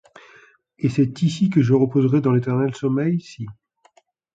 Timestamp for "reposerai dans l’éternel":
1.75-2.73